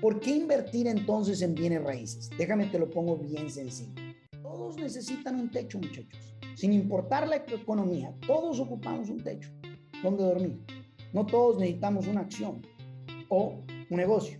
[0.00, 2.30] ¿Por qué invertir entonces en bienes raíces?
[2.38, 3.92] Déjame te lo pongo bien sencillo.
[4.42, 6.34] Todos necesitan un techo, muchachos.
[6.54, 9.50] Sin importar la economía, todos ocupamos un techo
[10.02, 10.58] donde dormir.
[11.12, 12.62] No todos necesitamos una acción
[13.28, 14.38] o un negocio.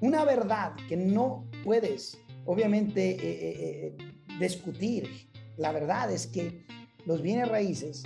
[0.00, 5.28] Una verdad que no puedes, obviamente, eh, eh, eh, discutir,
[5.58, 6.64] la verdad es que
[7.04, 8.02] los bienes raíces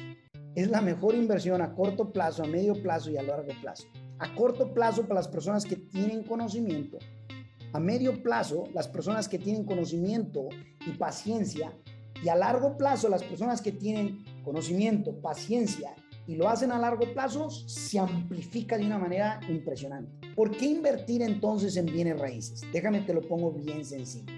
[0.57, 3.87] es la mejor inversión a corto plazo, a medio plazo y a largo plazo.
[4.19, 6.99] A corto plazo para las personas que tienen conocimiento,
[7.73, 10.49] a medio plazo las personas que tienen conocimiento
[10.87, 11.73] y paciencia
[12.23, 15.95] y a largo plazo las personas que tienen conocimiento, paciencia
[16.27, 20.29] y lo hacen a largo plazo, se amplifica de una manera impresionante.
[20.35, 22.63] ¿Por qué invertir entonces en bienes raíces?
[22.73, 24.33] Déjame te lo pongo bien sencillo.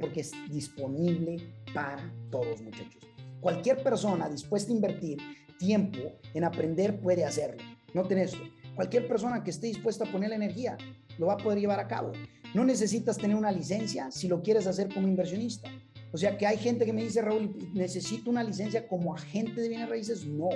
[0.00, 1.36] Porque es disponible
[1.72, 3.02] para todos, muchachos.
[3.40, 5.18] Cualquier persona dispuesta a invertir
[5.58, 5.98] tiempo
[6.34, 7.62] en aprender puede hacerlo.
[7.94, 8.42] Noten esto.
[8.74, 10.76] Cualquier persona que esté dispuesta a poner la energía
[11.18, 12.12] lo va a poder llevar a cabo.
[12.54, 15.70] No necesitas tener una licencia si lo quieres hacer como inversionista.
[16.12, 19.68] O sea que hay gente que me dice, Raúl, necesito una licencia como agente de
[19.68, 20.26] bienes raíces.
[20.26, 20.50] No.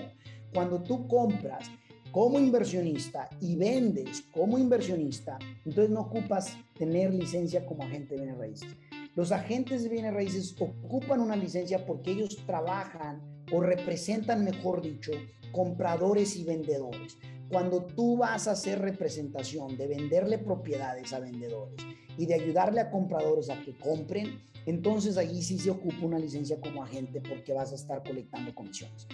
[0.52, 1.70] Cuando tú compras
[2.10, 8.38] como inversionista y vendes como inversionista, entonces no ocupas tener licencia como agente de bienes
[8.38, 8.76] raíces.
[9.14, 13.20] Los agentes de bienes raíces ocupan una licencia porque ellos trabajan
[13.52, 15.12] o representan, mejor dicho,
[15.52, 17.16] compradores y vendedores.
[17.48, 21.76] Cuando tú vas a hacer representación de venderle propiedades a vendedores
[22.18, 26.60] y de ayudarle a compradores a que compren, entonces allí sí se ocupa una licencia
[26.60, 29.06] como agente porque vas a estar colectando comisiones.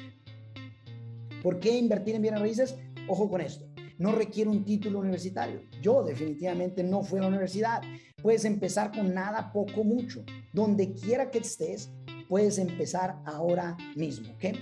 [1.43, 2.77] ¿Por qué invertir en bienes raíces?
[3.09, 3.67] Ojo con esto
[4.03, 5.63] no requiere un título universitario.
[5.81, 7.83] Yo definitivamente no fui a la universidad.
[8.21, 10.25] Puedes empezar con nada, poco, mucho.
[10.53, 11.93] Donde quiera que estés,
[12.29, 14.57] puedes empezar ahora mismo, ¿ok?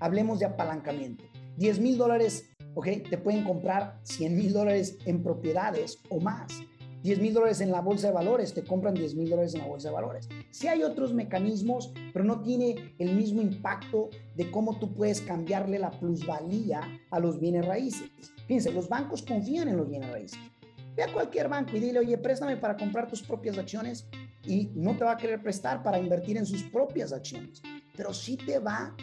[0.00, 1.22] Hablemos de apalancamiento.
[1.58, 2.86] 10 mil dólares, ¿ok?
[3.08, 6.62] Te pueden comprar 100 mil dólares en propiedades o más.
[7.02, 9.66] 10 mil dólares en la bolsa de valores, te compran 10 mil dólares en la
[9.66, 10.28] bolsa de valores.
[10.50, 15.80] Sí hay otros mecanismos, pero no tiene el mismo impacto de cómo tú puedes cambiarle
[15.80, 16.80] la plusvalía
[17.10, 18.08] a los bienes raíces.
[18.46, 20.38] Fíjense, los bancos confían en los bienes raíces.
[20.94, 24.06] Ve a cualquier banco y dile, oye, préstame para comprar tus propias acciones
[24.44, 27.62] y no te va a querer prestar para invertir en sus propias acciones,
[27.96, 28.94] pero sí te va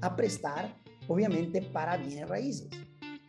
[0.00, 0.74] a prestar,
[1.06, 2.68] obviamente, para bienes raíces.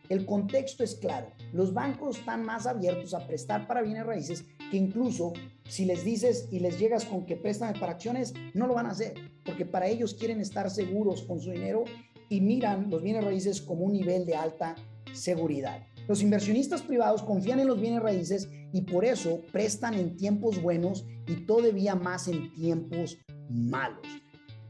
[0.08, 1.32] El contexto es claro.
[1.52, 5.32] Los bancos están más abiertos a prestar para bienes raíces que incluso
[5.68, 8.90] si les dices y les llegas con que préstame para acciones, no lo van a
[8.90, 9.14] hacer,
[9.44, 11.84] porque para ellos quieren estar seguros con su dinero
[12.28, 14.74] y miran los bienes raíces como un nivel de alta
[15.12, 15.86] seguridad.
[16.08, 21.04] Los inversionistas privados confían en los bienes raíces y por eso prestan en tiempos buenos
[21.26, 23.18] y todavía más en tiempos
[23.48, 24.06] malos.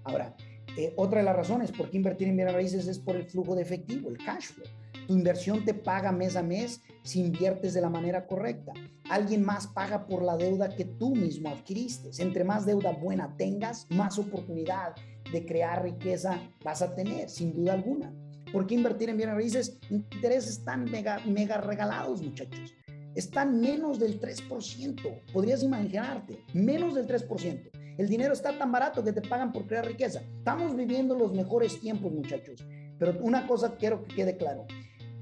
[0.05, 0.35] Ahora,
[0.79, 3.55] eh, otra de las razones por qué invertir en bienes raíces es por el flujo
[3.55, 4.67] de efectivo, el cash flow.
[5.06, 8.72] Tu inversión te paga mes a mes si inviertes de la manera correcta.
[9.09, 12.11] Alguien más paga por la deuda que tú mismo adquiriste.
[12.21, 14.97] Entre más deuda buena tengas, más oportunidad
[15.33, 18.12] de crear riqueza vas a tener, sin duda alguna.
[18.53, 19.78] ¿Por qué invertir en bienes raíces?
[19.91, 22.75] Intereses están mega, mega regalados, muchachos.
[23.15, 25.33] Están menos del 3%.
[25.33, 27.71] Podrías imaginarte, menos del 3%.
[27.97, 30.21] El dinero está tan barato que te pagan por crear riqueza.
[30.39, 32.66] Estamos viviendo los mejores tiempos, muchachos.
[32.99, 34.66] Pero una cosa quiero que quede claro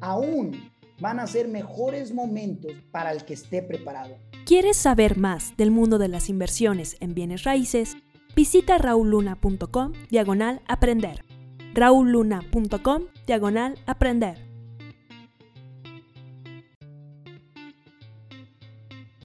[0.04, 0.70] aún
[1.00, 4.16] van a ser mejores momentos para el que esté preparado.
[4.46, 7.96] ¿Quieres saber más del mundo de las inversiones en bienes raíces?
[8.36, 11.24] Visita rauluna.com diagonal aprender.
[11.72, 14.43] rauluna.com diagonal aprender.